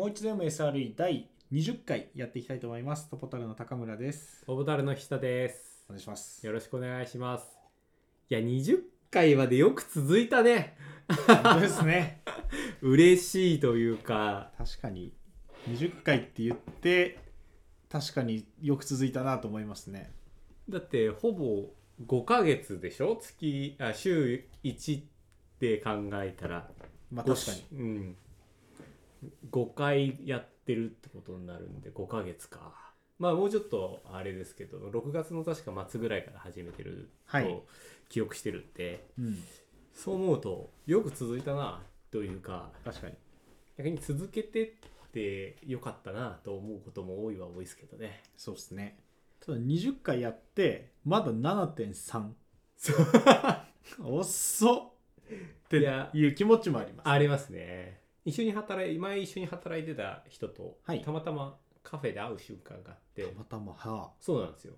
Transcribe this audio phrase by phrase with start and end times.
[0.00, 3.10] もう一度 MSRE 第20回やっていきたいと思います。
[3.10, 4.42] トポタルの高村です。
[4.46, 5.84] オボタルの下です。
[5.90, 6.46] お願いします。
[6.46, 7.44] よろしくお願いします。
[8.30, 8.78] いや、20
[9.10, 10.74] 回までよく続いたね。
[11.26, 12.22] 本当ですね。
[12.80, 15.12] 嬉しいというか、確かに
[15.68, 17.18] 20回って言って
[17.90, 20.14] 確かによく続いたなと思いますね。
[20.70, 21.74] だってほぼ
[22.06, 23.16] 5ヶ月でしょ？
[23.16, 25.02] 月、あ、週1
[25.58, 26.70] で考えたら。
[27.12, 27.78] まあ確かに。
[27.78, 27.82] に。
[27.82, 28.16] うん。
[29.50, 32.92] 5回やってるってことになるんで、5ヶ月か。
[33.18, 37.66] まあもうちょっとあれですけど、6月の確か末ぐらいから始めてるはいと
[38.08, 39.42] 記憶してるんで、うん。
[39.92, 43.14] そう思うとよく続いたなというか確かに。
[43.76, 48.98] 逆に続けてってよかったなと思うことも多いは多いですけどねそうですね。
[49.44, 52.30] ただ20回やってまだ7.3。
[54.04, 54.90] 遅っ
[55.32, 55.76] って
[56.12, 57.08] いう気持ちもあります。
[57.08, 61.02] ありますね一緒に働い前一緒に働いてた人と、はい。
[61.02, 63.24] たまたまカフェで会う瞬間があって。
[63.24, 64.12] たまたまは。
[64.20, 64.74] そうなんですよ。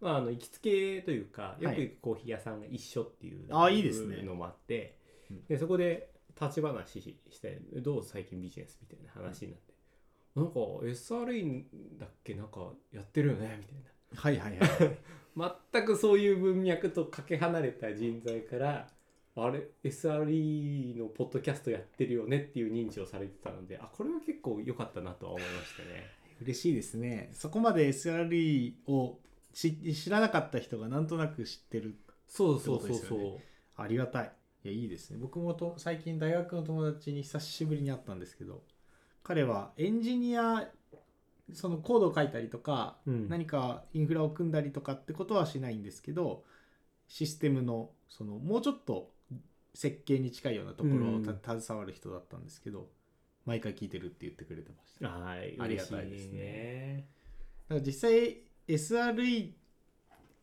[0.00, 1.80] まあ、あの行きつけというかよくはい。
[1.82, 4.22] 行くコーヒー屋さんが一緒っていうあいいですね。
[4.22, 4.98] のもあって
[5.30, 5.44] うん。
[5.46, 6.10] でそこで
[6.40, 9.74] 立ち話して「どう最近ビジネス?」みたいな話になって
[10.34, 11.64] 「なんか SRE
[11.98, 13.92] だっけなんかやってるよね」みたいな。
[14.14, 14.98] はいはいはい。
[15.72, 18.88] 全くそういう文脈とかけ離れた人材から
[19.34, 26.22] あれ SRE のポッドキャストやってるよねっていう認知をされてたのであこれは結構良かったなとは思いましたね。
[26.42, 27.30] 嬉しいですね。
[27.32, 29.18] そこまで SRE を
[29.52, 31.96] 知知らなかった人がなんとなく知ってる。
[32.28, 33.20] そうそうそうそう、
[33.76, 34.32] ありがたい。
[34.64, 35.18] いや、いいですね。
[35.20, 38.62] 僕もと最近大学の友達に久しぶりに会ったんですけど、
[39.22, 40.68] 彼はエンジニア、
[41.52, 46.44] そのコードを書いたりとか、うん何かインフラを組んだりとかってことはしないんですけど、
[47.06, 49.11] システムの、その、もうちょっと
[49.74, 52.88] 設計に近いようなところをた携わる人だったんですけど、
[53.46, 55.08] 毎回聞いてるって言ってくれてました。
[55.08, 57.06] はいありがたいですね。
[57.68, 59.52] だから実際 SRE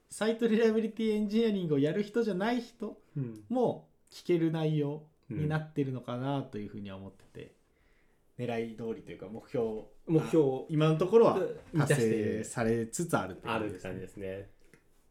[0.10, 3.44] サイトリラビリティエンジニアリングをやる人じゃない人うん。
[3.50, 7.54] も聞ける内容うんになってるのかなというふうには思ってて、
[8.40, 11.40] 狙い通りというか目標目標今のところは
[11.72, 14.28] 満達成されつつあるっていうある感じですね。
[14.28, 14.50] ですね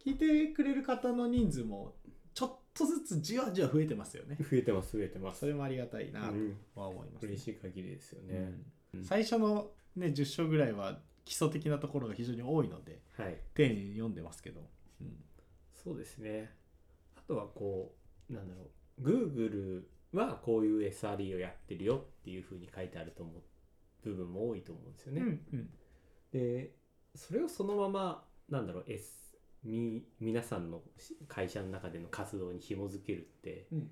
[0.05, 1.95] 聞いてくれる方の人数も
[2.35, 4.37] ちょっとずつじわじわ増えてますよね。
[4.39, 5.41] 増えてます増えてます。
[5.41, 6.57] それもありがたいなとうん。
[6.75, 8.53] は思いますね、嬉しい限りですよね、
[9.03, 13.37] 最初の、ね、10章ぐらいは基礎的なところが非常に多いのではい。
[13.55, 14.61] 丁寧に読んでますけど、
[15.01, 15.25] うん。
[15.75, 16.55] そうですね。
[17.17, 17.95] あとはこ
[18.31, 19.03] うなんだろう。
[19.03, 23.43] Google はこういう SRE をやってるよっていうふうに書いてあると思う
[24.03, 25.71] 部分も多いと思うんですよね、うんうん。
[26.33, 26.73] で
[27.15, 29.28] それをそのままなんだろう S
[29.65, 30.83] み皆さんの
[31.27, 33.91] 会社の中での活動に紐づけるってうん。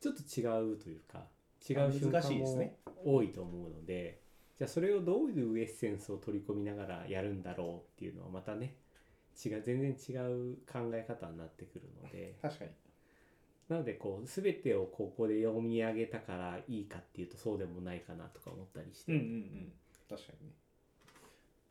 [0.00, 1.26] ちょっと違うというか
[1.68, 2.76] 違う瞬難間もしいですね。
[3.04, 4.20] 多いと思うので
[4.58, 8.76] じゃあそれをどういうエッセンスを取り込みながらやるんだろうっていうのはまたね
[9.44, 12.36] 違う全然違う考え方になってくるので。
[12.42, 12.70] 確かに。
[13.68, 19.72] なのでこう全てをここで読み上げたからいいかっていうとそうでもないかなとか思ったりして、うんうんうん。
[20.08, 20.54] 確かにね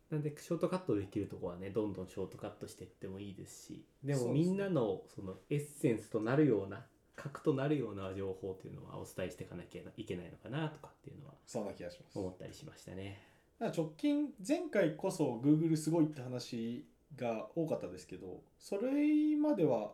[0.10, 6.86] なんでショートカットできるとこはねどんどんショートカットしていってもいいですしでもみんなのそのエッセンスとなるような
[7.16, 12.18] 核となるような情報っていうのはお伝えしていかなきゃいけないのかなとかっていうのはそんな気がします。
[12.18, 13.20] 思ったりしましたね。
[13.60, 16.86] 直近前回こそ Google すごいって話
[17.16, 19.94] が多かったですけどそれまでは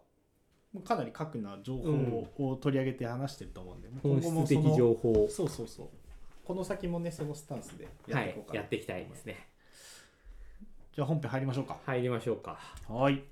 [0.84, 5.30] かなり核な情報を取り上げて話してると思うんで、本質的情報を。
[5.30, 5.90] そうそうそう。
[6.44, 9.47] この先もねそのスタンスでやはいっていこうかな、やっていきたいですね。
[10.96, 12.59] じゃあ本編入りましょうか入りましょうか。
[12.88, 13.24] はい。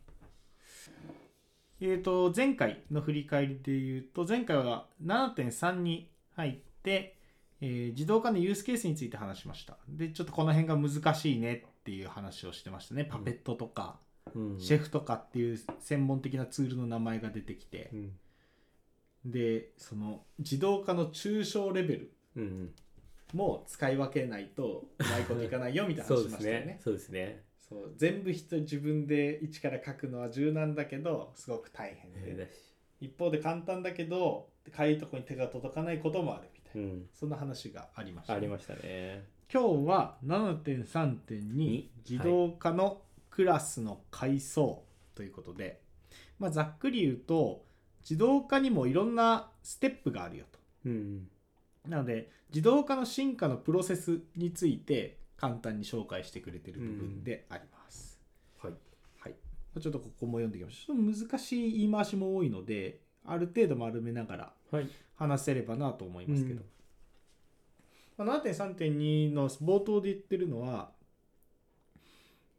[1.80, 7.16] えー、と前回の振り返りで言うと前回は7.3に入って、
[7.60, 13.98] えー自動化のユースケースについて話しましたでちょっとこの辺が難しいねっていう話をしてましたねパペットとか、
[14.36, 18.12] うんシェフとかっていう専門的なツールの名前が出てきてうん
[19.26, 22.72] でその自動化の抽象レベルうんうん
[23.34, 26.80] も使い分けないと うまいこといかないよみたいなそう話しましたよねですね。
[26.84, 27.44] そうですね。
[27.71, 32.50] そう全部人自分で一から書くのは柔軟だけどすごく大変で、だし
[33.00, 37.06] 一方で簡単だけどかゆいとこに手が届かないこともあるみたいな、うん。
[37.18, 39.23] そんな話がありました、ありましたね。
[39.51, 44.83] 今日は7.3.2に自動化のクラスの階層
[45.15, 45.81] ということで、
[46.39, 47.65] まあ、ざっくり言うと
[48.01, 51.27] 自動化にもいろんなステップがあるよとうん。
[51.88, 58.22] なので自動化の進化のプロセスについて簡単に紹介してくれてる部分であります。
[58.62, 58.74] はい。
[59.20, 59.34] はい、
[59.82, 60.96] ちょっとここも読んでいきましょう。
[60.96, 64.88] ちょっと難しい言い回しも多いので、ある程度丸めながらはい。
[65.16, 66.62] 話せればなと思いますけど。
[66.62, 66.66] うん
[68.18, 70.92] ままあ、7.3.2の冒頭で言ってるのは、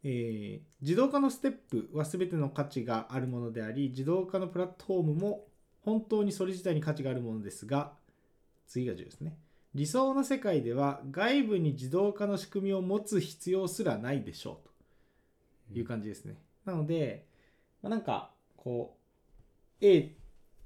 [0.02, 5.44] えー自動化のステップは全ての価値があるものであり自動化のプラットフォームも
[5.84, 7.92] 本当にそれ自体に価値があるものですが
[8.66, 9.36] 次が10ですね
[9.74, 14.60] 理想の世界では外部に自動化の仕組みを持つ必要すらないでしょ
[15.70, 17.26] うという感じですね、なので、
[17.82, 18.96] まあ、なんかこ
[19.80, 20.14] う A,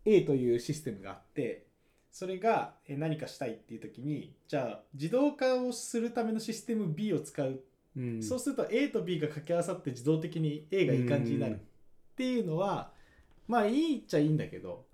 [0.05, 1.67] A というシステムがあって
[2.11, 7.61] それがえ何かしたいっていう時にじゃあ自動化をするためのシステム B を使う。
[7.95, 8.23] うん。
[8.23, 11.59] そうすると A と B が掛け合わさって自動的に A がいい感じになるっ
[12.17, 12.91] ていうのは
[13.47, 14.86] まあいいっちゃいいんだけど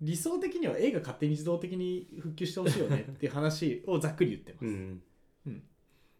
[0.00, 5.02] 理想的には A が勝手に自動的に復旧してほしいよねっていう話をざっくり言ってます、うん。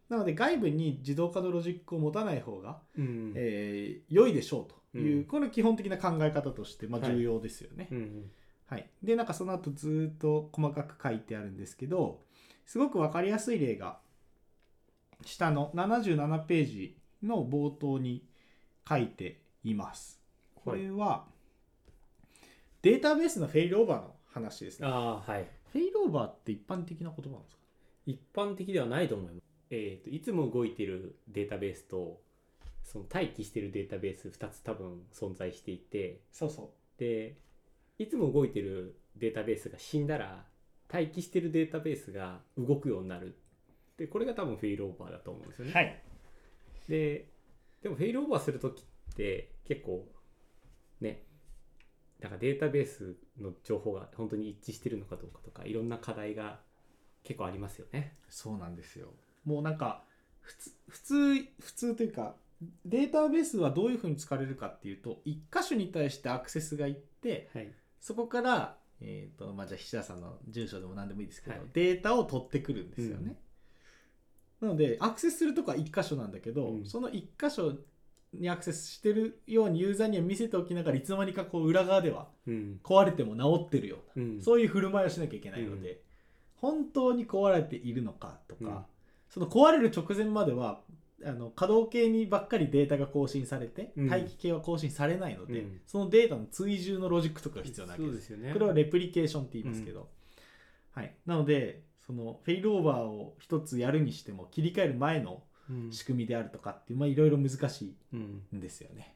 [0.09, 3.33] なので外部に自動化のロジックを持たない方が、うん。
[3.37, 5.25] えー良いでしょうという、うん。
[5.25, 7.13] これ基本的な考え方として、まあ、はい。
[7.17, 8.31] 重要ですよね、うん
[8.69, 12.21] はい、でなんかその後ずっと細かく書いてあるんですけど
[12.67, 13.99] すごく分かりやすい例が
[15.25, 18.25] 下の77ページの冒頭に
[18.89, 20.21] 書いています。
[20.55, 21.25] これは
[22.89, 24.87] データベースのフェイルオーバーの話ですね。
[24.89, 27.63] ああはいフェイルオーバーって一般的な言葉なんですか？
[28.07, 29.45] 一般的ではないと思います。
[29.71, 32.23] えー、といつも動いてるデータベースと
[32.85, 37.37] その待機してるデータベース2つ多分存在していてそうそで
[37.99, 40.47] いつも動いてるデータベースが死んだら
[40.91, 43.37] 待機してるデータベースが動くようになる
[43.99, 45.73] でこれが多分フェイルオーバーだと思うんですよね。
[45.75, 46.03] はい。
[46.89, 47.29] で
[47.83, 50.07] でもフェイルオーバーする時って結構
[51.03, 51.25] ね
[52.21, 56.59] なんかデータベースの情報が本当に一致してるのかどうかとかいろんな課題が
[57.23, 58.15] 結構ありますよね。
[58.29, 59.09] そうなんですよ。
[59.45, 60.03] もうなんか
[60.41, 62.35] 普通普通普通というか
[62.85, 73.37] データベースはどういうふうに使われるかっていうと一箇所に対してアクセスがいってはい、そこから、えーとまあ、じゃあ菱田さんの住所でも何でもいいですけど、はいデータを取ってくるんですよね。
[74.61, 77.75] なのでアクセスするとこは1箇所なんだけど、うんその1箇所
[78.35, 82.81] にアクセスしてるようにユーザーには見せておきながらいつの間にかこう裏側ではうん。
[82.83, 84.43] 壊れても治ってるような、うん。
[84.43, 86.01] そういう振る舞いをしなきゃいけないので、
[86.57, 88.79] 本当に壊れているのかとか、うん。
[89.29, 90.81] その壊れる直前までは
[91.25, 94.07] あの稼働系にばっかりデータが更新されて、うん。
[94.09, 95.81] 待機系は更新されないので、うん。
[95.87, 98.15] そのデータの追従のロジックとかが必要なわけです。
[98.17, 98.53] ですよね。
[98.53, 100.09] これはレプリケーションって言いますけど、
[100.99, 105.41] はい、なのでそのフェイルオーバーを一つやるにしても切り替える前のうん
[105.91, 109.15] 仕組みであるとかっていうまあいろいろ難しうんいんですよね。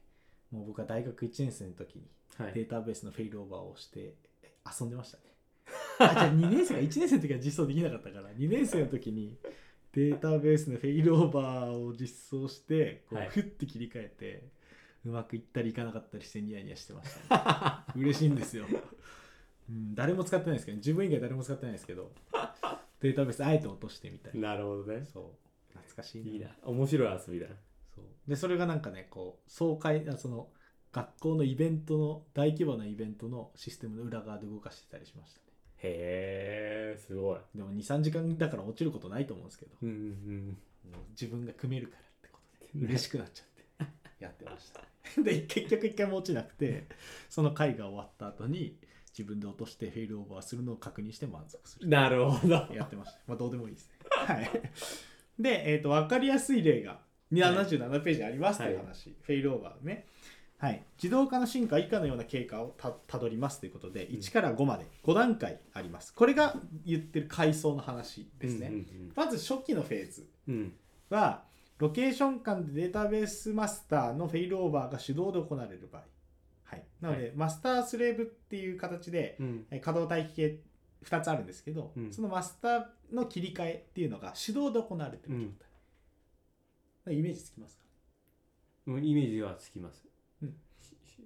[0.50, 2.02] もう僕は大学1年生の時に
[2.38, 2.52] はい。
[2.52, 4.14] データベースのフェイルオーバーをして
[4.80, 5.24] 遊んでましたね。
[5.98, 9.36] あじゃあ2年生が1年生の時は実装できなかったから2年生の時に
[9.92, 13.28] データベースのフェイルオーバーを実装してこうはい。
[13.28, 14.48] ふって切り替えて、
[15.04, 18.66] うまくいったりいかなかったりしてニヤニヤしてました、ね、 嬉しいんですよ、
[19.68, 22.12] うん、誰も使ってないですけど自分以外誰も使ってないですけど
[23.00, 24.50] データベースあえて落としてみたいな。
[24.50, 25.04] なるほどね。
[25.12, 25.24] そう
[25.74, 26.48] 懐かしいいいな。
[26.62, 27.46] 面白い遊びだ。
[27.94, 30.48] そうでそれがなんかねこう総会あその
[30.92, 35.44] 学校のイベントの大規模なイベントのシステムの裏側で動かしてたりしましたね
[35.84, 37.38] へえ、すごい。
[37.54, 40.58] でも23時間だから落ちることないと思うんですけどうんうん
[40.90, 44.86] もう自分が組めるからってことで嬉しくなっちゃってやってましたね
[45.24, 46.86] で結局一回も落ちなくて
[47.28, 48.78] その会が終わった後に
[49.16, 51.90] 自分で落としてフェイルオーバーするのを確認して満足するうん。
[51.90, 52.54] なるほど。
[52.74, 53.18] やってました。
[53.26, 53.94] まあ、どうでもいいですね。
[54.10, 54.50] はい。
[55.42, 57.00] で、えっ、と、分かりやすい例が
[57.32, 59.16] 77ページにありますという話。
[59.22, 60.06] フェイルオーバーね。
[60.58, 60.84] はい。
[60.96, 66.14] 自動化の進化は以下のような経過をたたどりますということで、うん1から5まで5段階あります。
[66.14, 66.54] これが
[66.86, 68.68] 言ってる階層の話ですね。
[68.68, 70.72] うんまず初期のフェーズうんうん。
[71.10, 71.42] は、
[71.78, 76.02] ロケーション間でデータベースマスターのフェイルオーバーが手動で行われる場合。
[76.62, 76.84] はい。
[77.00, 79.66] なので、はマスタースレーブっていう形で、うん。
[79.72, 80.58] えー稼働待機系
[81.04, 82.12] 2つあるんですけど、うん。
[82.12, 85.46] そのマスターの切り替えっていうのが手動で行われてる状
[87.04, 87.82] 態、イメージつきますか？
[88.86, 90.04] うんイメージはつきます。
[90.42, 90.54] うん。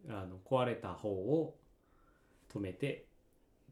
[0.09, 1.57] あの壊れた方を
[2.53, 3.07] 止めて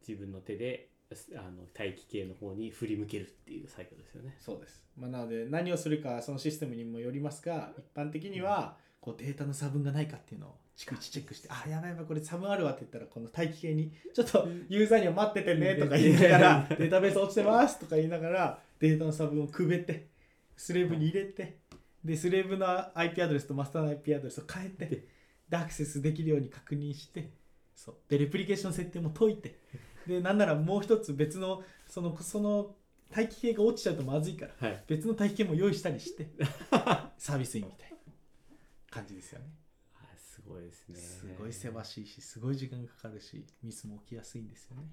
[0.07, 4.37] 自分の手ですあの待機系の方に振り向けるっていう作業ですよね。
[4.41, 20.09] そうです、まあ、なので何をするかそのシステムにもよりますが一般的にはこうデータの差分がないかっていうのを逐一チェックしてあやばいやばいこれ差分あるわって言ったらこの待機系にちょっとユーザーには待っててねとか言いながらデータベース落ちてますとか言いながらデータの差分をくべて
[20.57, 21.59] スレーブに入れて
[22.05, 22.67] でスレーブの
[22.99, 25.07] IP アドレスとマスターの IP アドレスを変えて
[25.49, 27.31] でアクセスできるように確認して
[27.77, 27.95] そう。
[28.09, 29.59] でレプリケーション設定も解いて
[30.07, 32.75] でなんならもう一つ別のそのその
[33.15, 34.85] 待機系が落ちちゃうとまずいからはい。
[34.89, 36.29] 別の待機系も用意したりして
[37.17, 37.97] サービスインみたいな
[38.91, 39.47] 感じですよね
[40.47, 40.97] ごいですね。
[40.97, 44.89] すごいせわしいしすごい時間かかるしミスも起きやすいんですよね。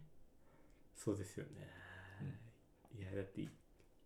[0.95, 1.67] そうですよね。
[2.97, 3.41] いやだって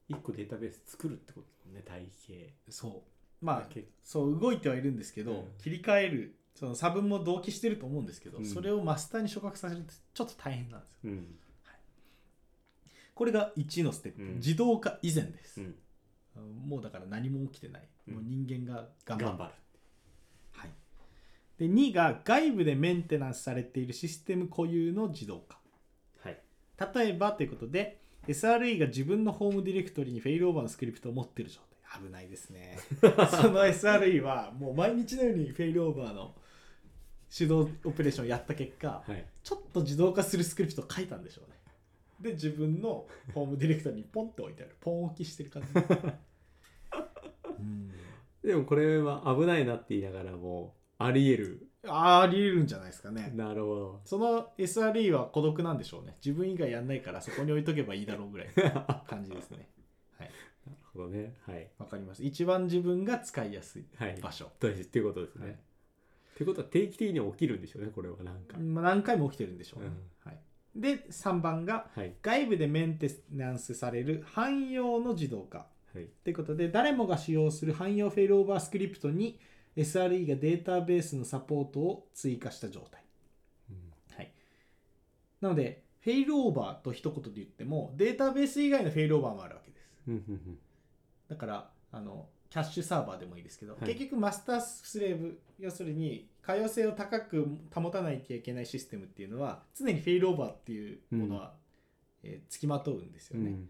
[0.09, 2.53] 1個データベース作るってことだもんね体系。
[2.69, 3.03] そ
[3.41, 3.45] う。
[3.45, 5.47] まあけそう動いてはいるんですけど、うん。
[5.59, 8.45] 切り替えるその差分も同期してると思うんですけど、うん。
[8.45, 10.99] それをマスターに昇格させるってちょっと大変なんですよ。
[11.05, 11.35] うん。
[13.13, 14.35] これが1のステップ、うん。
[14.35, 15.75] 自動化以前です、うん。
[16.67, 18.13] もうだから何も起きてない、うん。
[18.15, 19.25] もう人間が頑張る。
[19.27, 19.43] 頑張る。
[19.43, 19.53] はい、
[21.57, 25.59] で2が外部でメンテナンスされているシステム固有の自動化。
[26.21, 26.37] はい。
[26.95, 32.01] 例えばということで SRE が自分のホームディレクトリにフェイルオーバーのスクリプトを持っている状態。
[32.03, 32.77] 危ないですね。
[32.99, 36.35] その SRE はもう毎日のようにフェイルオーバーの
[37.35, 39.25] 手動オペレーションをやった結果はい。
[39.43, 41.55] ちょっと自動化するスクリプトを書いたんでしょうね。
[42.19, 44.75] で自分のホームディレクトリにポンって置いてある。
[44.81, 45.67] ポン置きしてる感じ。
[47.59, 47.91] う ん
[48.43, 51.67] でもこれは危ないなって言いながらもあり得る。
[51.87, 53.31] ありえるんじゃないですかね。
[53.35, 54.01] なるほど。
[54.05, 56.15] その SRE は孤独なんでしょうね。
[56.23, 59.69] 自分以外やんないからそこに置いとけばいいだろうぐらいの 感じですね。
[60.17, 60.31] はい。
[60.65, 61.35] なるほどね。
[61.45, 61.69] はい。
[61.77, 62.23] わかります。
[62.23, 64.19] 一番自分が使いやすいはい。
[64.21, 65.53] 場所、大事っていうことですね、はい。
[65.53, 65.57] っ
[66.37, 70.29] てことは定期的に起きるんでしょうねこれはなんか、まあ、何回も起きてるんでしょうね、うん。
[70.29, 70.39] はい、
[70.75, 72.13] で3番がはい。
[72.21, 75.67] 外部でメンテナンスされる汎用の自動化。
[75.93, 76.07] はい。
[76.23, 79.39] ということで誰もが使用する汎用フェイルオーバースクリプトに
[79.75, 83.03] SRE がデータベースのサポートを追加した状態。
[84.15, 84.31] はい、
[85.41, 89.89] なのでフェイルオーバーと一言で言ってもデータベース以外のフェイルオーバーもあるわけです。
[90.07, 90.59] うんうんうん。
[91.27, 93.85] だからあのキャッシュサーバーでもいいですけど、はい。
[93.85, 101.53] 結局マスタースレーブ要するに可用性を高く保たないといけないシステムっていうのは常にフェイルオーバーっていうものは、
[102.23, 103.69] えー付きまとうんですよね、うん。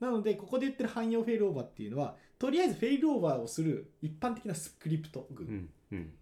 [0.00, 6.12] なのでここで言ってる汎用フェイルオーバーっていうのはとりあえずフェイルオーバーをする一般的なスクリプト群うんうん。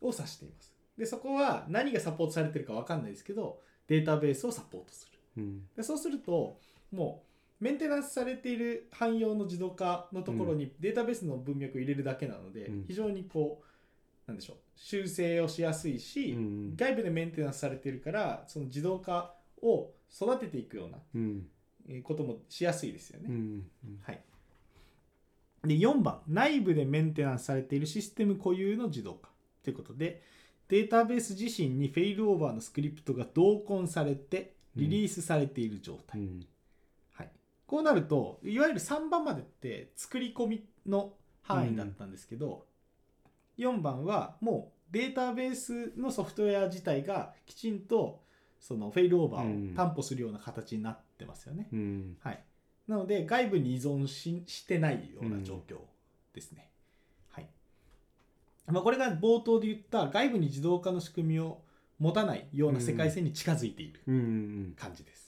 [0.00, 0.74] を指しています。
[0.98, 5.18] でそこは何がサポートされてるか分かんないですけどデータベースをサポートする。
[5.38, 5.62] うん。
[5.76, 6.58] でそうすると
[6.92, 7.22] も
[7.60, 12.84] うメンテナンスされている汎用の自動化のところにデータベースの文脈を入れるだけなので、うん。
[12.86, 16.76] 非常にこうなんでしょう修正をしやすいし、うん。
[16.76, 20.98] 外部でメンテナンスされているからその自動化を育てていくような
[22.02, 23.26] こともしやすいですよね。
[23.28, 23.64] うん。
[24.02, 24.20] はい、
[25.64, 29.30] で4番内部でメンテナンスされているシステム固有の自動化。
[29.62, 30.22] ということで
[30.68, 36.46] データベース自身にフェイルオーバーのスクリプトが同梱されてリリースされている状態、うん。
[37.12, 37.30] はい、
[37.66, 42.66] こうなるといわゆる3番までって作り込みの範囲だったんですけど、
[43.58, 48.20] 4番はもうデータベースのソフトウェア自体がきちんと
[48.60, 51.68] そのフェイルオーバーを担保するような形になってますよね。
[51.72, 52.16] うん。
[52.20, 52.44] はい、
[52.88, 55.78] なので外部に依存ししてないような状況
[56.34, 56.70] ですね。
[57.30, 57.46] はい。
[58.66, 61.60] まあ、これが冒頭で言った外部に自動化の仕組みを
[61.98, 65.26] 持たないような世界線に近づいているうんうん感じです。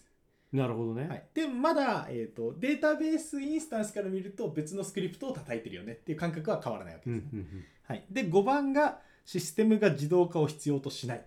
[0.52, 7.40] なるほどね、はい、でまだ、えーとデータベースインスタンスから見ると別のスクリプトを叩いてるよねっていう感覚は変わらないわけうんですね。
[7.40, 11.24] うんはい、で5番がシステムが自動化を必要としない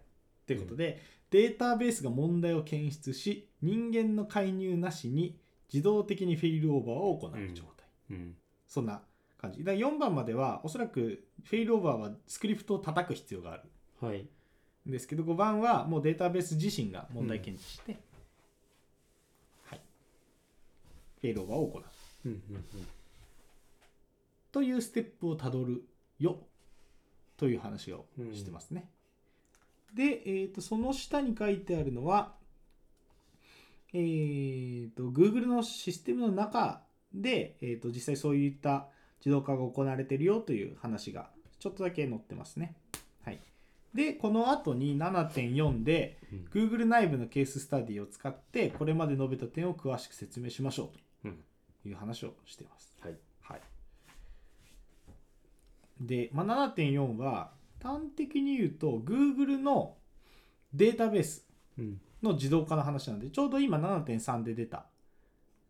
[0.47, 5.37] ということで、データベースが問題を検出し人間の介入なしに
[5.71, 8.15] 自動的にフェイルオーバーを行う状態、うん。
[8.15, 8.35] うん。
[8.67, 9.01] そんな
[9.37, 9.63] 感じ。
[9.63, 13.63] だ4番まではおそらくフェイルオーバーはスクリプトを叩く必要がある。
[13.99, 14.27] はい。
[14.87, 17.99] んですけど5番はもうデータベース自身が問題検知して、
[19.65, 19.81] はい、
[21.21, 21.83] フェイルオーバーを行う。
[22.25, 22.41] うんうん
[24.51, 25.83] というステップをたどる
[26.19, 26.39] よ。
[27.37, 28.89] という話をしてますね。
[29.95, 32.35] で、えー、とその下に書いてあるのは、
[33.93, 36.81] えー、と Google のシステムの中
[37.13, 38.87] で、えー、と実際そういった
[39.19, 41.29] 自動化が行われているよという話が
[41.59, 42.75] ちょっとだけ載ってますね。
[43.23, 43.39] はい、
[43.93, 46.47] で、この後に7.4でうん。
[46.51, 50.91] Google 内部のケーススタディを使ってこれまで述べた点を詳しく説明しましょ
[51.23, 51.43] ううん。
[51.83, 52.97] という話をしています。
[53.01, 53.17] はい。
[53.41, 53.61] はい、
[55.99, 57.51] で、まあ、7.4は
[57.83, 59.97] 端的に言うと Google の
[60.73, 61.45] データベース
[61.77, 64.85] うんの自動化の話なんでちょうど今7.3で出た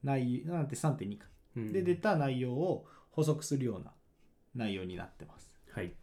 [0.03, 3.91] 内7.3.2かうんで出た内容を補足するような
[4.55, 5.51] 内容になってます。
[5.71, 5.93] はい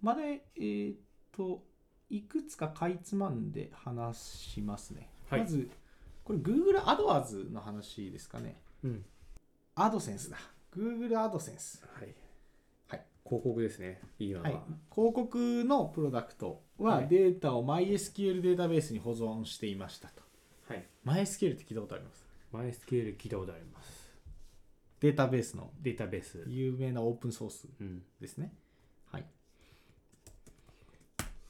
[0.00, 0.96] まで、えーっ
[1.32, 1.64] と、
[2.08, 5.10] いくつかかいつまんで話しますね。
[5.28, 5.68] はいまず、
[6.24, 8.60] これ Google AdWords の話ですかね。
[8.84, 9.04] うん
[9.74, 10.36] アドセンスだ。
[10.76, 11.86] Google AdSense。
[11.86, 12.14] はいはい
[13.28, 14.52] 広告ですね今は、はい、
[14.94, 17.08] 広告のプロダクトははい。
[17.08, 20.22] データを MySQL データベースに保存していましたと。
[20.68, 20.86] はい。
[21.04, 24.08] MySQL って聞いたことあります？MySQL 聞いたことあります。
[25.00, 26.44] データベースのデータベース。
[26.46, 28.02] 有名なオープンソースうん。
[28.20, 28.52] ですね。
[29.10, 29.24] はい。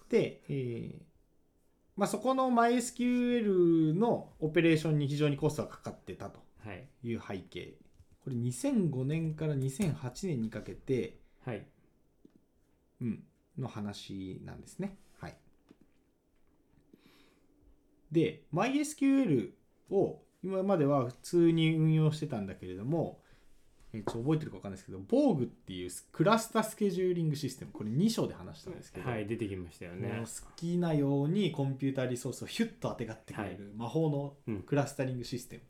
[0.09, 1.03] で、えー
[1.97, 6.89] まあ、そこの MySQL のオペレーションに非常にコストがかかってたとはい。
[7.03, 7.75] いう背景。
[8.25, 11.67] これ2005年から2008年にかけて、はい。
[13.01, 13.23] うん、
[13.59, 14.99] の話なんですね。
[15.19, 15.37] はい、
[18.13, 19.51] で MySQL
[19.91, 23.21] を今までは普通に運用してたんだけれども、
[23.95, 30.25] えーちょっと覚えてるか分かんないですけど Borg っていうクラスタスケジューリングシステムこれ2章で話したんですけど、はい出てきましたよね。
[30.27, 34.63] 好きなようにコンピューターリソースをヒュッと当てがってくれる魔法のうん。
[34.65, 35.63] クラスタリングシステ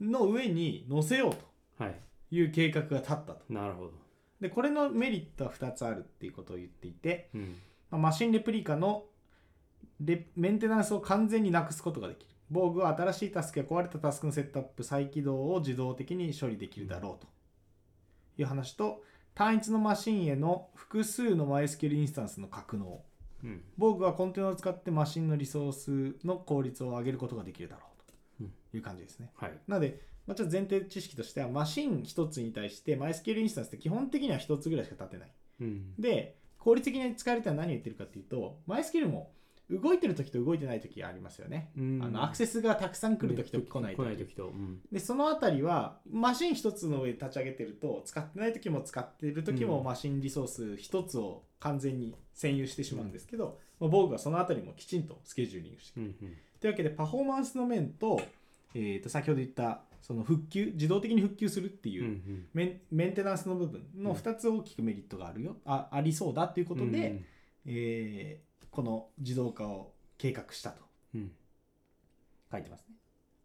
[0.00, 1.36] ムの上に載せよ
[1.78, 2.00] うはい。
[2.30, 3.40] という計画が立ったと。
[3.50, 3.92] なるほど
[4.42, 7.56] でこれのメリットは2つあるっていうことを言っていて、うん
[7.90, 9.04] まあマシンレプリカの
[10.00, 12.26] レメンテナンスを完全になくすことができる。
[12.50, 17.28] 防具は新しいタスクや壊れたタスクのセットアップ、再起動を自動的に処理できるだろうと
[18.36, 23.02] いう話と、単一のマシンへの複数の MySQL インスタンスの格納。
[23.44, 27.82] うん防具はコンテナを使ってマシンのリソースの効率を上げることができるだろ
[28.40, 29.30] うという感じですね。
[29.36, 35.28] はいなので、まあ、ちょっと前提知識としては、マシン1つに対して MySQL インスタンスって基本的には1つぐらいしか立てない。
[35.60, 35.94] うん。
[35.98, 39.32] で、効率的に使われたら何を言ってるかっていうと、MySQL も
[39.70, 41.70] 動いてる時と動いてない時がありますよね。
[41.76, 42.00] うん。
[42.02, 44.02] あのアクセスがたくさん来る時と来ない時。
[44.02, 44.48] 来ない時と。
[44.48, 44.80] うん。
[44.92, 49.84] で、そのあたりは、マシン1つの上で立ち上げてると、使ってない時も使ってる時もうん。
[49.84, 56.06] マシンリソース1つを完全に占有してしまうんですけど、まあ、防具はそのあたりもきちんとスケジューリングしてくる。
[56.20, 56.36] うんうん。
[56.60, 58.20] というわけでパフォーマンスの面と,、
[58.74, 67.26] えー、と先ほど言ったその復旧自動的に復旧するっていう、うんメンメンテナンスの部分の2つ大きくメリットがあるよ、あありそうだということで、うん
[67.66, 70.82] えーこの自動化を計画したと
[71.14, 71.30] うん。
[72.50, 72.94] 書いてますね。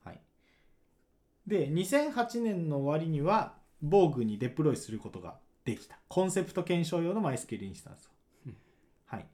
[0.04, 0.22] はい、
[1.46, 6.00] で2008年の終わりには防具にデプロイすることができた。
[6.08, 8.10] コンセプト検証用の MySQL インスタンスを、
[8.48, 8.58] うん
[9.06, 9.26] はい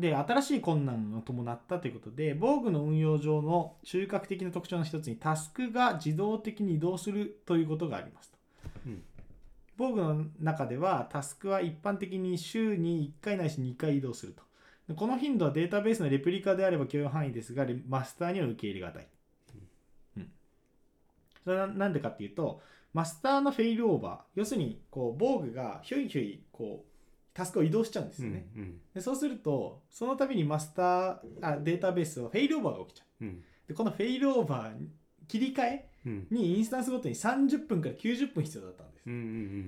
[0.00, 8.38] で新しい困難を伴ったということで防具の運用上の中核的な特徴の一つにタスクが自動的に移動するということがありますと。
[8.86, 9.02] うん。
[9.76, 14.42] 防具の中ではタスクは一般的に週に1回ないし2回移動すると。
[14.88, 19.08] でこの頻度はデータベースのレプリカであれば許容範囲ですがレマスターには受け入れがたい、
[20.18, 20.30] うん、
[21.44, 22.60] それはなんでかっていうと
[22.94, 26.95] マスターのフェイルオーバー要するにこう防具がヒュイヒュイこう
[27.36, 33.24] タスクを移動しちゃうんですよね、うんでそうするとその度にマスターあデータベースはフェイルオーバーが起きちゃう。
[33.24, 33.44] うん。
[33.68, 34.86] でこのフェイルオーバー
[35.28, 36.26] 切り替えうん。
[36.30, 39.06] にインスタンスごとに30分から90分必要だったんです。
[39.06, 39.16] うんう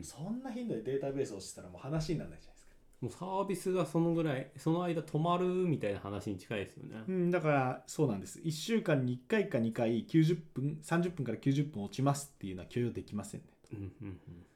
[0.01, 2.75] んそんな頻度でデータベースを落ちたらもう話にならないじゃないですか。
[3.03, 7.05] もうサービスがそのぐらいその間止まるみたいな話に近いですよね。
[7.07, 8.41] うん、だからそうなんです。
[8.41, 13.47] 1週間に1回か2回90分、30分から90分落ちますっていうのは許容できませんね。
[13.75, 14.48] うんうんと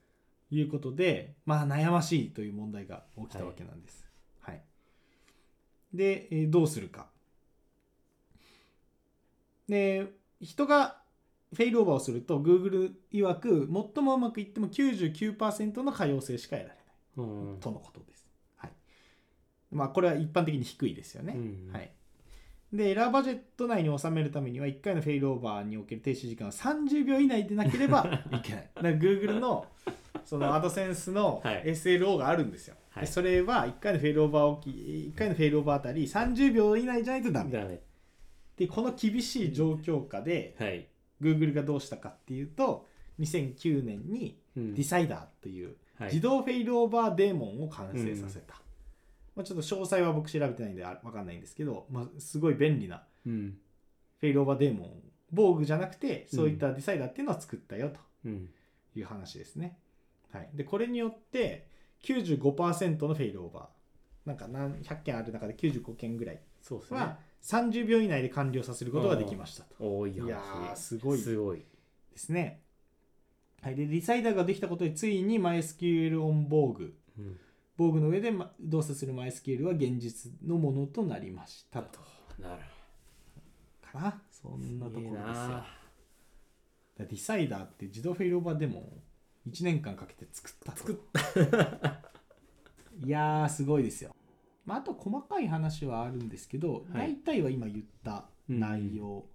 [0.55, 4.05] いうことで、まあ悩ましいという問題が起きたわけなんです。
[4.41, 4.61] はい。
[5.93, 7.07] で、えーどうするか。
[9.67, 10.07] で、
[10.41, 11.01] 人が
[11.53, 16.77] フェイルオーバーをすると Google 曰く最もうまくいっても99%の可用性しか得られない。
[17.17, 18.25] うんうんとのことです。
[18.57, 18.71] はい。
[19.71, 21.33] まあ、これは一般的に低いですよね。
[21.35, 21.91] うんはい。
[22.73, 28.69] で、エラーバジェット内に収めるためには、1回のフェイルオーバーにおける停止時間は30秒以内でなければいけない。
[28.73, 29.67] だから Google の
[30.25, 31.63] そのアドセンスのはい。
[31.65, 32.75] SLO があるんですよ。
[32.89, 33.05] はい。
[33.05, 37.51] でそれは1回のフェイルオーバー起き、1回のフェイルオーバーあたり30秒以内じゃないとダメ。
[37.51, 37.81] だね
[38.57, 40.87] で、この厳しい状況下で、はい、
[41.21, 42.87] Google がどうしたかっていうと、
[43.19, 44.73] 2009年にうん。
[44.75, 46.09] Decider というはい。
[46.09, 48.55] 自動フェイルオーバーデーモンを完成させた、
[49.35, 53.57] まあ、ちょっと詳細は僕調べてないんであ分かんないんですけど、まあ、すごい便利なうん。
[54.19, 54.89] フェイルオーバーデーモン
[55.31, 57.91] 防具じゃなくてそういったディサイダーっていうのを作ったよ
[58.25, 58.49] うん。
[58.93, 59.79] という話ですね、
[60.33, 61.67] はい、でこれによって
[62.03, 64.27] 95%のフェイルオーバー。
[64.27, 66.99] なんか何100件ある中で95件ぐらいそうですね。
[66.99, 69.75] は30秒以内で完了させることができましたと。
[69.79, 70.25] 多い話。
[70.25, 71.19] いやーすごい。
[71.19, 71.59] すごい。
[71.59, 71.65] で
[72.17, 72.61] すね。
[73.61, 76.95] はい、でディサイダーができたことでついに MySQL オン防具。
[77.17, 77.39] うん。
[77.75, 81.99] 防具の上でま動作する MySQL は現実のものとなりましたと。
[82.39, 82.61] なる
[83.81, 84.21] かな？
[84.31, 85.11] そんなところですよ。
[85.11, 85.65] いいなだか
[86.99, 89.01] らディサイダーって自動フェイルオーバーでも
[89.49, 92.01] 1年間かけて作った作った。
[93.05, 94.15] いやーすごいですよ、
[94.65, 97.13] まあ、あと細かい話はあるんですけど、はい。
[97.13, 99.25] 大体は今言った内容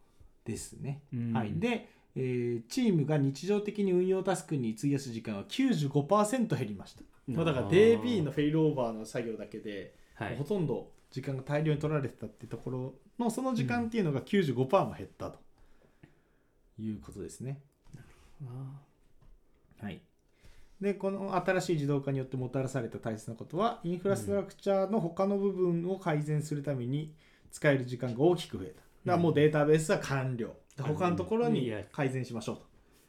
[0.45, 1.33] ですね、うん。
[1.33, 7.03] はい、で、えーチームが日常的に運用タスクに費やす時間は95%減りました。
[7.27, 10.37] まあ、だから DB のフェイルオーバーの作業だけで、はい。
[10.37, 15.39] ほとんど時間が大量に取られてたっていうところのその時間っていうのが95%も減ったと
[16.79, 17.61] いうことですね。
[19.81, 20.01] はい、
[20.81, 27.15] でこの新しい自動化によってもたらされた大切なことはインフラストラクチャーの他の部分を改善するために
[27.51, 28.73] 使える時間が大きく増えた。
[28.75, 30.55] だからもうデータベースは完了。
[30.77, 32.69] で他のところに改善しましょうと。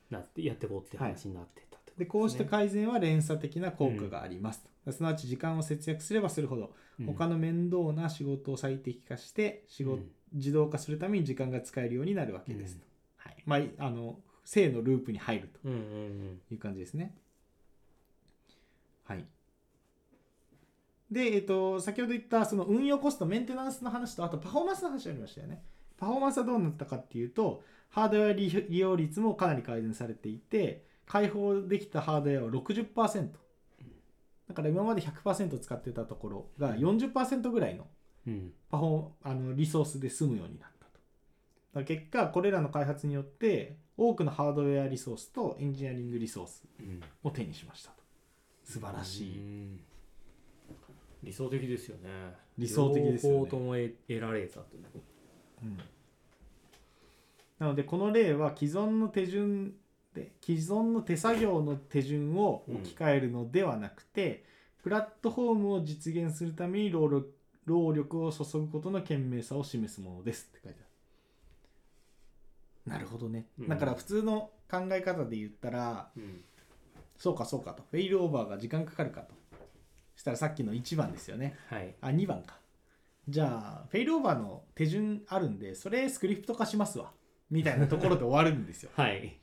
[0.09, 4.63] なってやっていこうって話になってたでこうしたね改善は連鎖的な効果があります。
[4.83, 7.05] と、すなわち時間を節約すればするほどうん。
[7.05, 10.11] 他の面倒な仕事を最適化して仕事、うん。
[10.33, 12.85] 自動化するために時間が使えるようになるわけですと、
[13.17, 17.13] はいまあい、あの正のループに入るという感じですね。
[19.05, 19.23] はい。
[21.11, 25.61] で、えっと、先ほど言ったその運用コストメンテナンスの話とあとパフォーマンスの話ありましたよね。
[25.97, 33.29] パフォーマンスはどうなったかっていうとハードウェア利利用率もかなり改善されていて開放できたハードウェアは60%
[34.47, 37.85] だから今まで100%使ってたところが40%ぐらいの
[38.25, 38.51] うん。
[38.71, 40.99] パフォーあのリソースで済むようになったと。
[41.81, 47.01] だ結果これらの開発によって多くのハードウェアリソースとエンジニアリングリソースうん。
[47.21, 47.97] を手にしましたと。
[48.63, 49.37] 素晴らしい。
[49.37, 49.79] うん。
[51.21, 52.09] 理想的ですよね。
[52.57, 53.37] 理想的ですよね。
[53.39, 54.67] 両方とも得得られたと
[55.63, 55.65] う。
[55.65, 55.77] ん。
[57.59, 59.73] なのでこの例は既存の手順
[60.15, 64.45] で既存の手作業の手順を置き換えるのではなくて、
[64.81, 67.33] プラットフォームを実現するために労力
[67.65, 70.88] 労力を注ぐことの賢明さを示すものですって書いてある。
[72.89, 73.47] なるほどね。
[73.59, 76.43] うんだから普通の考え方で言ったら、うん
[77.17, 77.83] そうかそうかと。
[77.91, 79.35] フェイルオーバーが時間かかるかと。
[80.15, 81.57] したらさっきの1番ですよね。
[81.67, 82.59] はいあ、2番か。
[83.27, 87.11] じゃあ、フェイルオーバーの手順あるんで、それスクリプト化しますわ。
[87.49, 88.91] みたいなところで終わるんですよ。
[88.95, 89.37] はい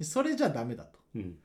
[0.00, 0.98] それじゃダメだと。
[1.14, 1.38] うん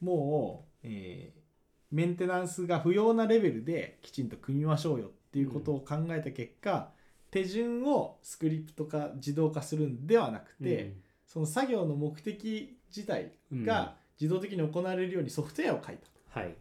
[0.00, 1.44] もう、えー
[1.90, 6.90] メンテナンスが不要なレベルできちんと組みましょうよっていうことを考えた結果、
[7.34, 10.94] 手順をスクリプト化自動化するんではなくて、
[11.26, 16.40] その作業の目的自体うんが自動的に行われるようにソフトウェアを書いた。
[16.40, 16.54] はい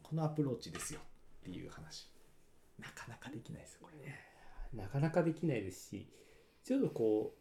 [0.00, 1.00] このアプローチですよ
[1.40, 2.08] っていう話。
[2.78, 4.78] なかなかできないですよ、これ。
[4.80, 6.06] なかなかできないですし
[6.64, 7.34] ちょっとこ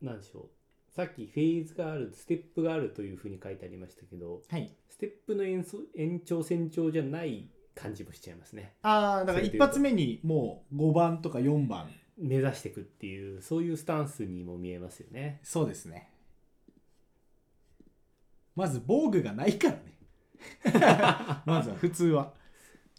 [0.00, 4.72] うなんでしょうさっきフェーズがあるステップがあるというふうに書いてありましたけどはい。
[4.88, 11.90] ステップの延長延長線上じゃない感じもしちゃいますねああ、だから一発目にもう5番とか4番。
[12.20, 16.10] 目指していくっていうそういうスタンスにも見えますよねそうですね。
[18.54, 19.96] まず防具がないからね。
[21.46, 22.34] まずは普通は。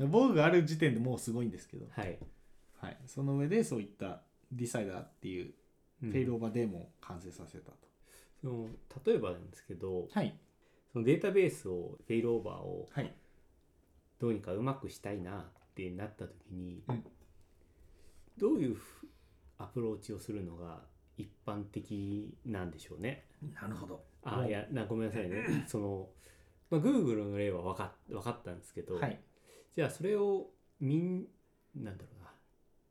[0.10, 2.18] Borg がある時点でもうすごいんですけど、はい、
[2.80, 5.54] はい、その上でそういった Decider っていう
[6.02, 7.78] うんフェイルオーバーデーモンを完成させたと。
[8.42, 8.70] その
[9.06, 10.36] 例えばなんですけどはい。
[10.92, 13.14] そのデータベースをフェイルオーバーをはい。
[14.22, 17.04] どうにかうまくしたいなってなった時に、うん
[18.38, 19.08] どういうふ
[19.60, 20.82] アプローチをするのが
[21.18, 23.26] 一般的なんでしょうね。
[23.54, 24.04] なるほど。
[24.24, 26.10] あいやなごめんなさいね その、
[26.72, 29.22] まあ、Google の例は分か分かったんですけど、はい。
[29.76, 31.28] じゃあそれをみん
[31.76, 32.32] なんだろうな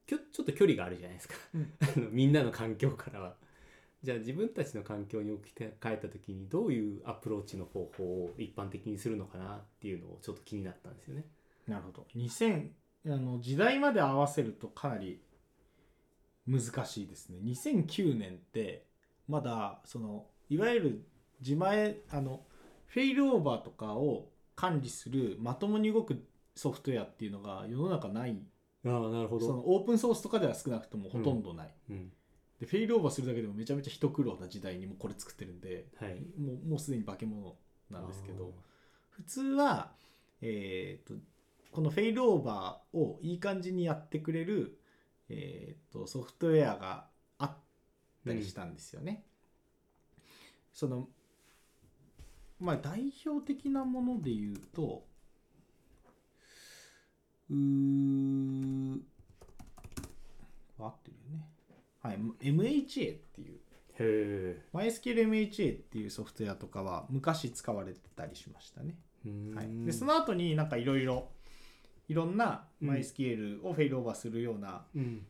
[0.06, 3.36] ちょっと距離があるじゃないですか、うん あのみんなの環境からは。
[4.02, 11.24] じゃあ自分たちの環境に置き換えた時にどういうアプローチの方法を一般的にするのかなっていうのをちょっと気になったんですよね。
[11.68, 12.06] なるほど。
[12.16, 12.68] 2000、
[13.06, 15.20] あの時代まで合わせるとかなり
[16.46, 17.38] 難しいですね。
[17.44, 18.86] 2009年って
[19.28, 21.06] まだそのいわゆる
[21.40, 22.40] 自前あの
[22.86, 28.36] フェイルオーバーとかを管理するまともに動くソフトウェアっていうのが世の中ない
[28.84, 32.12] ああなるほそのオープンソースとかでは少なくともほとんどない、うん
[32.60, 37.56] でフェイルオーバーするだけでもめちゃめちゃ一苦労な時代にもこれ作ってるんではい、もうもうすでに化け物
[37.90, 38.52] なんですけど
[39.10, 39.92] 普通は、
[40.42, 41.14] えー、と
[41.72, 44.78] このフェイルオーバーをいい感じにやってくれる、
[45.28, 47.06] えー、とソフトウェアが
[47.38, 47.50] あっ
[48.26, 49.24] たりしたんですよね。
[50.72, 51.08] その
[52.58, 55.04] まあ代表的なもので言うと
[57.50, 59.00] うー
[60.78, 61.59] 合ってるよね。
[62.02, 63.60] はい、MHA っていう。
[63.98, 68.96] へえ MySQLMHA っていうソフトウェアとかは昔使われてたりしましたね。
[69.54, 71.28] はい、でその後になんかいろいろ
[72.08, 72.90] いろんなうん。
[72.90, 75.26] MySQL をフェイルオーバーするようなうん。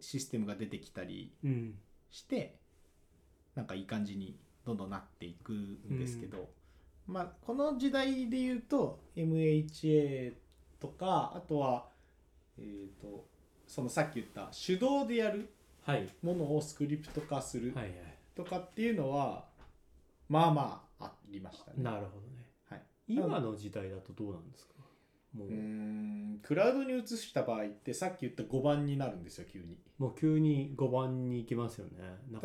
[0.00, 1.74] システムが出てきたりうん。
[2.10, 2.56] して
[3.54, 6.48] なんかいい感じにどんどんなっていくんですけど、
[7.06, 10.34] まあこの時代で言うと MHA
[10.80, 11.86] とかあとは
[12.58, 13.26] えっ、と
[13.66, 15.48] そのさっき言った手動でやるはい
[16.22, 17.94] ものをスクリプト化するはいはい。
[18.34, 19.44] とかっていうのは
[20.28, 21.82] まあまあありましたね。
[21.82, 22.46] なるほどね。
[22.68, 24.74] はい、今の時代だとどうなんですか？
[25.34, 25.48] もう。
[25.48, 29.78] うーんクラウドに移した場合ってさっき言った5番になるんですよ急に。
[29.98, 31.92] もう急に5番に行きますよね。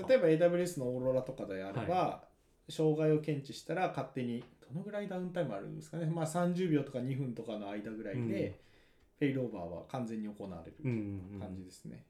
[0.07, 2.23] 例えば AWS のオーロラとかであれば、
[2.69, 8.59] 障害を検知したら勝手にどのぐらいダウンタイムあるんですかね、まあ、30秒とか2分とかの間ぐらいで、
[9.19, 10.77] フェイルオーバーは完全に行われる
[11.39, 12.05] 感じですね。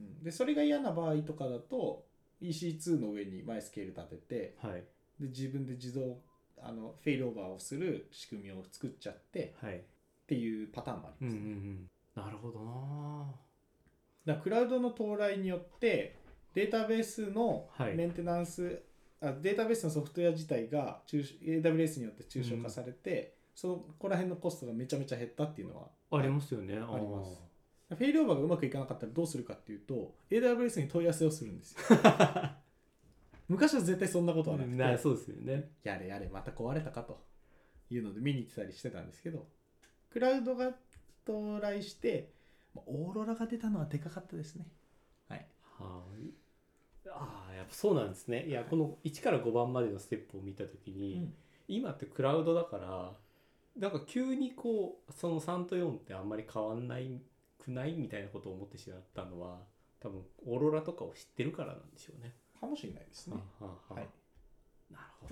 [0.00, 0.22] うん。
[0.22, 2.06] でそれが嫌な場合とかだと
[2.42, 4.84] EC2 の上に MySQL 立ててはい。
[5.20, 6.18] で自分で自動
[6.62, 9.76] あのフェイルオーバーをする仕組みを作っちゃってはい。
[9.76, 9.80] っ
[10.26, 12.24] ていうパターンもありうんます、ねうんうん。
[12.24, 14.34] なるほどな。
[14.34, 16.16] だクラウドの到来によって
[16.54, 17.94] データベースのはい。
[17.94, 18.82] メンテナンス、
[19.20, 25.76] あデータベースのソフトウェア自体が中 AWS によって抽象化されて、そこら辺のコストがめちゃめちゃ減ったっていうの
[26.10, 26.78] はありますよね。
[26.78, 27.40] ああります
[27.96, 31.78] フェイルオーバーがうまくいかなかったらどうするかっていうと AWS に問い合わせをするんですよ。
[33.48, 34.76] 昔は絶対そんなことはなくて。
[34.76, 35.70] なそうですよね。
[35.82, 37.30] やれやれまた壊れたかと。
[37.90, 39.46] いうので見に行ってたりしてたんですけど
[40.10, 40.72] クラウドが
[41.24, 42.30] 到来して
[42.74, 44.66] まあオーロラが出たのはでかかったですね。
[45.28, 45.46] はい。
[45.78, 46.30] はい。
[47.08, 48.46] ああやっぱそうなんですね。
[48.46, 51.34] いやこの1から5番までのステップを見た時に、うん。
[51.68, 53.16] 今ってクラウドだから
[53.76, 57.20] なんか急にこうその3と4ってあんまり変わんない
[57.62, 57.92] くない？
[57.94, 59.58] みたいなことを思ってしまったのは
[60.00, 62.34] 多分オーロラとかを知ってるからなんでしょうね。
[62.60, 63.36] かもしれないですね。
[63.36, 63.94] はあはあ。
[63.94, 64.08] はい。
[64.90, 65.28] なるほ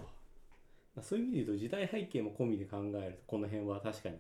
[0.97, 1.03] ど。
[1.03, 4.17] そういう意味で言うと時代背景も込みで考えるとこの辺は確かに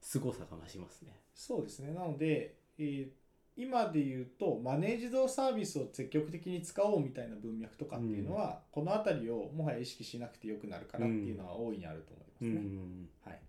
[0.00, 1.12] 凄さが増しますね。
[1.34, 1.92] そうですね。
[1.92, 3.08] なので、えー
[3.56, 13.02] 今で言うとマネージドサービスを積極的に使おうみたいな文脈とかっていうのは、この辺りをもはや意識しなくてよくなるからっていうのは大いにあると思いますうん。
[13.02, 13.40] ね、はい。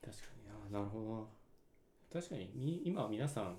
[0.00, 0.22] 確か
[0.70, 0.70] に。
[0.72, 1.24] ななるほどな
[2.12, 3.56] 確かにみ今は皆さん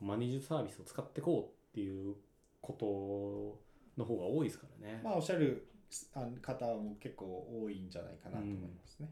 [0.00, 2.14] マネージドサービスを使っていこうっていう
[2.60, 5.00] ことの方が多いですからね。
[5.02, 5.68] まあおっしゃる
[6.14, 9.10] あ方も結構多いんじゃないかなと思いますね、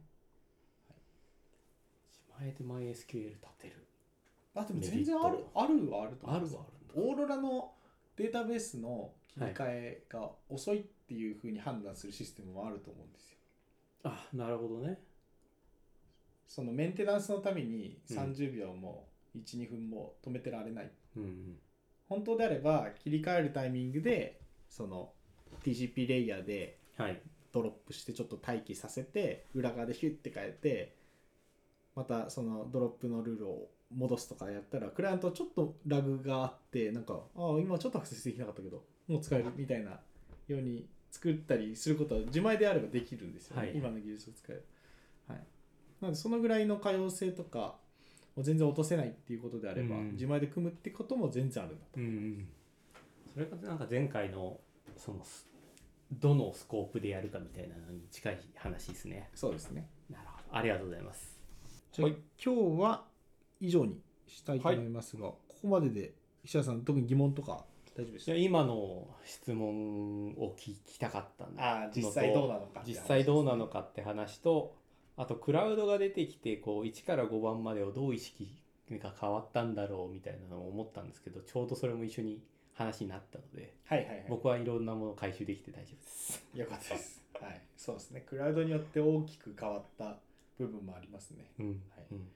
[2.10, 3.86] 自前で MySQL 立てる。
[4.54, 7.02] あでも全然あるあるはあると思いますあるはある。
[7.08, 7.72] オーロラの
[8.16, 13.36] データベースの切り替えが遅いっていうふうに判断するシステムもあると思うんですよ
[14.04, 14.98] あなるほどね。
[16.50, 18.16] そのメンテナンスのためにうん。
[18.16, 19.06] 30秒も
[19.38, 21.58] 12分も止めてられない、うんうん。
[22.08, 25.12] 本当であれば切り替えるタイミングでその
[25.64, 27.22] TCP レイヤーではい。
[27.52, 30.96] ドロップしてちょっと待機させて裏側でヒュッて変えて
[31.96, 39.98] またそのドロップのルールを戻すとかやったらクライアントはちょっとラグがあってなんかああ今ちょっとアクセスできなかったけどもう使えるみたいな
[40.46, 43.76] ように作ったりすることは自前であればできるんですよね、はい。
[43.76, 44.64] 今の技術を使える
[45.26, 45.38] はい
[46.00, 47.76] なのでそのぐらいの可用性とか
[48.36, 52.48] を全然落とせないっていうことであれば、うん自前で組むってことも全然あるんだとうんうん。
[53.32, 54.58] それがなんか前回の
[54.96, 55.46] そのス
[56.12, 59.30] どのスコープでやるかみたいなのに近い話ですね。
[59.34, 60.56] そうですねなるほど。
[60.56, 61.38] ありがとうございます。
[61.92, 63.04] じゃあ、今日は
[63.60, 67.64] 以上にしたいと思いますが、ここまでで石田さん特に疑問とか
[67.96, 74.74] 大丈夫です今の質問を聞きたかったああ実際どうなのか実際どうなのかって話と
[75.20, 78.56] あとクラウドが出てきてこう1から5番までをどう意識
[78.90, 84.26] が変わったんだろうみたいなのを思ったんですけどちょうどそれも一緒に話になったのではいはいはい。
[84.30, 86.46] 僕はいろんなものを回収できて大丈夫です。
[86.56, 87.22] よかったです。
[87.38, 87.60] はい。
[87.76, 88.22] そうですね。
[88.22, 90.18] クラウドによって大きく変わった
[90.56, 91.52] 部分もありますね。
[91.58, 91.66] うん。
[91.66, 91.78] はい。
[92.12, 92.28] うん。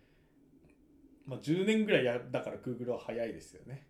[1.25, 3.87] まあ10年ぐらいやだから Google は早いですよね。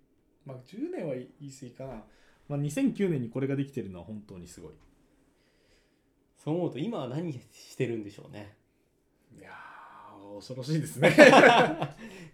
[0.47, 2.07] まあ10年は言い過ぎかな。
[2.47, 4.75] まあ2009年にこれができてるのは本当にすごい。
[6.37, 8.57] そう思うと今は何してるんでしょうね。
[9.39, 11.15] いやー恐ろしいですね。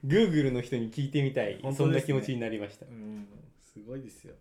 [0.06, 2.86] Google の人に聞いてみたい、本そんな気持ちになりました。
[2.86, 2.88] う。
[2.90, 3.26] ん
[3.60, 4.34] すごいですよ。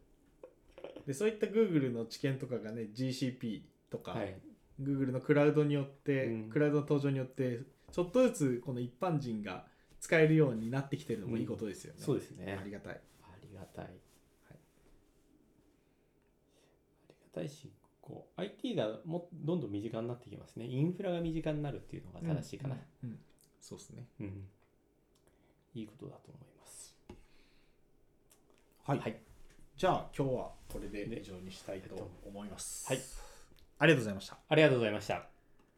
[1.05, 4.35] でそういった Google の知見とかがね GCP とか、はい、
[4.81, 6.49] Google のクラウドによって、うん。
[6.49, 9.65] クラウドの登場によってちょっとずつこの一般人が
[9.99, 12.57] 使えるようになってきてるのもいいことですよね、そうですね。
[12.59, 13.01] ありがたい。
[13.23, 13.85] ありがたい。
[13.85, 13.93] あり
[17.33, 17.71] がたいし、
[18.09, 20.65] こう IT がもどんどん身近になってきますね。
[20.65, 22.75] インフラが身近になるっていうのが正しいかな。
[23.03, 23.19] うん、うん
[23.61, 24.47] そうですねうん。
[25.75, 26.95] いいことだと思います。
[28.83, 29.21] はい、はい。
[29.79, 32.99] じゃあ今日はこれで以上にしたいと思いますはい
[33.79, 35.38] ありがとうございましたありがとうございました。